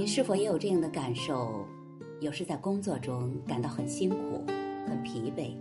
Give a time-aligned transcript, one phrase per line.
[0.00, 1.68] 你是否也有这样的感受？
[2.22, 4.42] 有时在工作中感到很辛苦、
[4.88, 5.54] 很疲惫，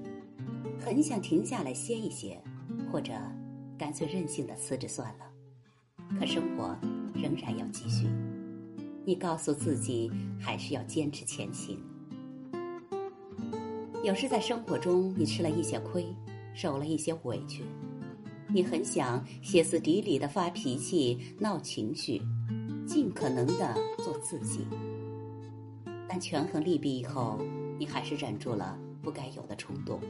[0.79, 2.41] 很想停下来歇一歇，
[2.89, 3.11] 或者
[3.77, 5.25] 干脆任性的辞职算了。
[6.17, 6.73] 可生活
[7.13, 8.07] 仍然要继续，
[9.03, 10.09] 你告诉自己
[10.39, 11.77] 还是要坚持前行。
[14.05, 16.05] 有时在生活中，你吃了一些亏，
[16.53, 17.65] 受了一些委屈，
[18.47, 22.21] 你很想歇斯底里的发脾气、闹情绪。
[22.89, 24.65] 尽可能的做自己，
[26.07, 27.37] 但权衡利弊以后，
[27.77, 30.01] 你还是忍住了不该有的冲动，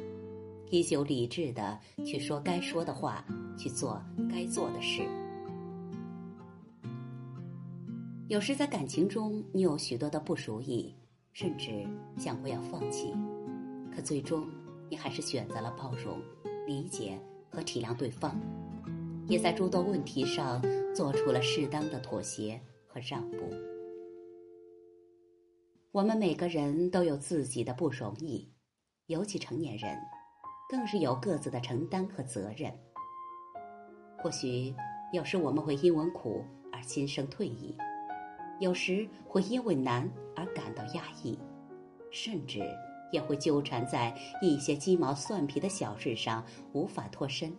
[0.70, 3.22] 依旧理智的去说该说的话，
[3.58, 4.02] 去做
[4.32, 5.02] 该做的事。
[8.30, 10.96] 有时在感情中，你有许多的不如意，
[11.34, 11.86] 甚至
[12.18, 13.14] 想过要放弃，
[13.94, 14.48] 可最终
[14.90, 16.18] 你还是选择了包容、
[16.66, 17.20] 理解
[17.52, 18.40] 和体谅对方，
[19.28, 20.62] 也在诸多问题上
[20.96, 22.58] 做出了适当的妥协。
[22.92, 23.38] 和让步，
[25.92, 28.52] 我们每个人都有自己的不容易，
[29.06, 29.96] 尤其成年人，
[30.68, 32.74] 更是有各自的承担和责任。
[34.18, 34.74] 或许
[35.14, 37.78] 有时我们会因为苦而心生退意，
[38.60, 41.38] 有时会因为难而感到压抑，
[42.10, 42.60] 甚至
[43.12, 47.56] 也会纠缠在一些鸡毛蒜皮的小事上无法脱身。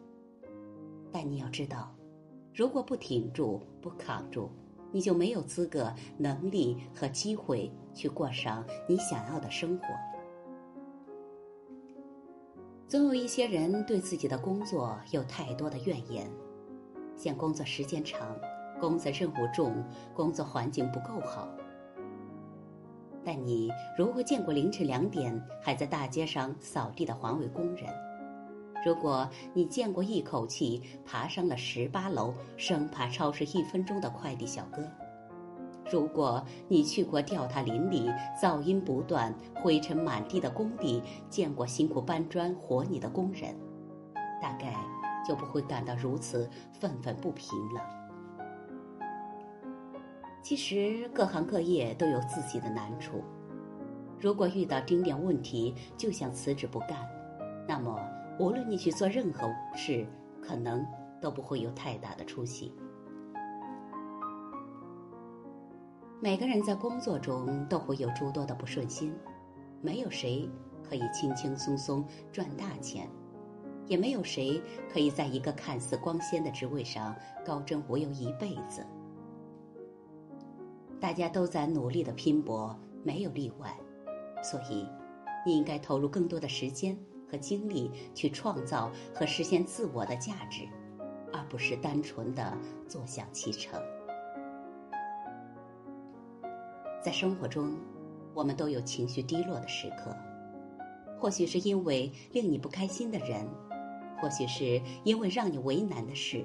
[1.13, 1.95] 但你要知道，
[2.53, 4.51] 如果不挺住，不扛住，
[4.93, 9.85] 你就没有资格、能力和机会去过上你想要的生活。
[12.89, 16.29] 总有一些人对自己的工作有太多的怨言，
[17.17, 18.37] 嫌工作时间长、
[18.81, 21.49] 工作任务重、工作环境不够好。
[23.23, 28.10] 但你如果见过凌晨两点还在大街上扫地的环卫工人？
[28.85, 34.83] 如果你见过一口气爬上了十八楼，生怕超时一分钟的快递小哥；
[35.93, 38.11] 如果你去过吊塔林里
[38.41, 43.55] 噪音不断、灰尘满地的工地，见过辛苦搬砖活泥的工人，
[44.41, 44.75] 大概
[45.29, 47.83] 就不会感到如此愤愤不平了。
[50.43, 53.23] 其实，各行各业都有自己的难处。
[54.19, 57.07] 如果遇到丁点问题就想辞职不干，
[57.69, 58.01] 那么。
[58.41, 60.07] 无论你去做任何事，
[60.41, 60.83] 可能
[61.21, 62.75] 都不会有太大的出息。
[66.23, 69.15] 每个人在工作中都会有诸多的不顺心，
[69.83, 70.49] 没有谁
[70.83, 72.03] 可以轻轻松松
[72.33, 73.07] 赚大钱，
[73.87, 74.59] 也没有谁
[74.91, 77.15] 可以在一个看似光鲜的职位上
[77.45, 78.83] 高枕无忧一辈子。
[80.99, 82.75] 大家都在努力的拼搏，
[83.05, 83.77] 没有例外，
[84.43, 84.89] 所以
[85.45, 86.99] 你应该投入更多的时间。
[87.31, 90.67] 和精力去创造和实现自我的价值，
[91.33, 92.57] 而不是单纯的
[92.89, 93.81] 坐享其成。
[97.03, 97.79] 在生活中，
[98.35, 100.15] 我们都有情绪低落的时刻，
[101.19, 103.47] 或许是因为令你不开心的人，
[104.21, 106.45] 或许是因为让你为难的事。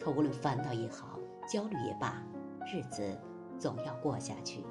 [0.00, 1.18] 可无论烦恼也好，
[1.48, 2.20] 焦虑也罢，
[2.66, 3.16] 日子
[3.58, 4.64] 总要过下去。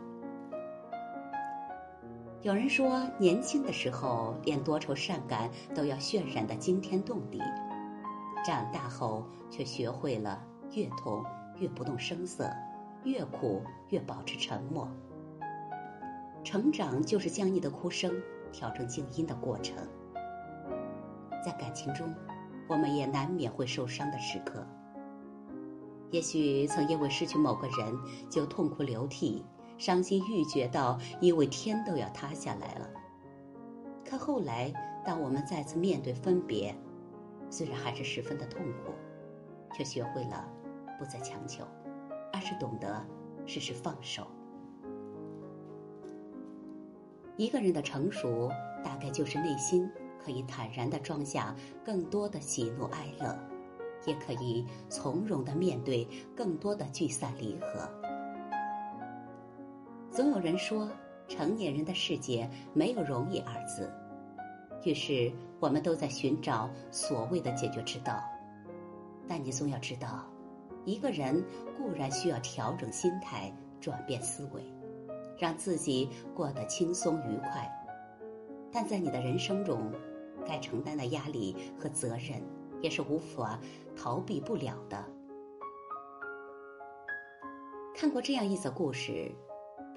[2.43, 7.39] 有人说，年轻的时候连多愁善感都要渲染的惊天动地，
[8.45, 10.43] 长大后却学会了
[10.73, 11.23] 越痛
[11.57, 12.51] 越不动声色，
[13.05, 14.85] 越苦越保持沉默。
[16.43, 18.13] 成长就是将你的哭声
[18.51, 19.77] 调成静音的过程。
[21.45, 22.13] 在感情中，
[22.67, 24.67] 我们也难免会受伤的时刻，
[26.11, 27.97] 也许曾因为失去某个人
[28.29, 29.45] 就痛哭流涕。
[29.77, 32.89] 伤心欲绝到以为天都要塌下来了。
[34.05, 34.71] 可后来，
[35.05, 36.75] 当我们再次面对分别，
[37.49, 38.93] 虽然还是十分的痛苦，
[39.73, 40.47] 却学会了
[40.99, 41.65] 不再强求，
[42.31, 43.05] 而是懂得
[43.45, 44.27] 适时放手。
[47.35, 48.49] 一个人的成熟，
[48.83, 49.89] 大概就是内心
[50.23, 53.35] 可以坦然的装下更多的喜怒哀乐，
[54.05, 57.89] 也可以从容的面对更多的聚散离合。
[60.13, 60.87] 总有人说，
[61.27, 63.91] 成年人的世界没有容易二字，
[64.83, 68.23] 于是我们都在寻找所谓的解决之道。
[69.27, 70.23] 但你总要知道，
[70.85, 71.43] 一个人
[71.75, 73.51] 固然需要调整心态、
[73.81, 74.61] 转变思维，
[75.35, 77.67] 让自己过得轻松愉快，
[78.71, 79.91] 但在你的人生中，
[80.45, 82.39] 该承担的压力和责任
[82.83, 83.59] 也是无法
[83.95, 85.03] 逃避不了的。
[87.95, 89.31] 看过这样一则故事。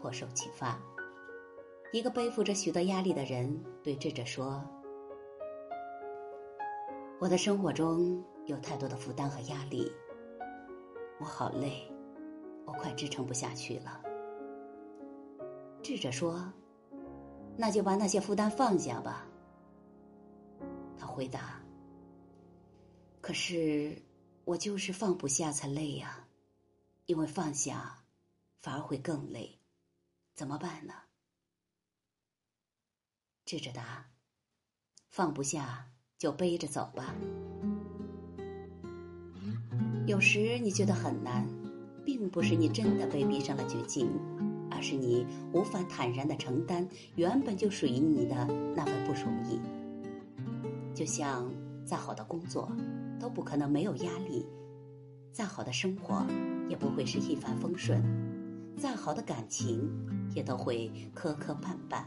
[0.07, 0.81] 颇受启发。
[1.93, 4.63] 一个背负着许多压力的人对智者说
[7.19, 9.91] ：“我的生活中有太多的负担和压力，
[11.19, 11.91] 我好累，
[12.65, 14.01] 我快支撑不下去了。
[15.83, 16.53] 智者说
[17.59, 19.27] ：“那就把那些负担放下吧。”
[20.97, 21.61] 他回答
[23.21, 24.01] ：“可是
[24.45, 26.29] 我就是放不下才累呀，
[27.07, 28.05] 因为放下
[28.61, 29.61] 反而会更累，
[30.37, 30.95] 怎么办呢？”
[33.45, 34.11] 智者答
[35.11, 37.17] ：“放不下就背着走吧。
[40.07, 41.45] 有时你觉得很难，
[42.05, 44.09] 并不是你真的被逼上了绝境。”
[44.69, 45.25] 而是你
[45.55, 48.35] 无法坦然的承担原本就属于你的
[48.75, 49.59] 那份不容易。
[50.95, 51.51] 就像
[51.83, 52.71] 再好的工作，
[53.19, 54.45] 都不可能没有压力；
[55.33, 56.27] 再好的生活，
[56.69, 58.03] 也不会是一帆风顺；
[58.77, 59.89] 再好的感情，
[60.37, 62.05] 也都会磕磕绊绊。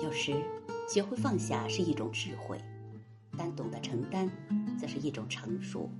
[0.00, 0.40] 有时，
[0.88, 2.56] 学会放下是一种智慧，
[3.36, 4.30] 但懂得承担，
[4.78, 5.90] 则是一种成熟。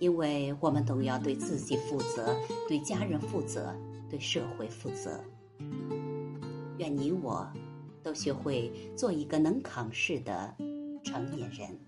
[0.00, 2.34] 因为我们都要对自己负责，
[2.66, 3.76] 对家人负责，
[4.08, 5.22] 对社会负责。
[6.78, 7.46] 愿你我
[8.02, 10.56] 都学会做一个能扛事的
[11.04, 11.78] 成年人。